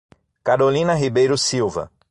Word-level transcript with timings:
Carolina 0.43 0.95
Ribeiro 0.95 1.37
Silva 1.37 1.91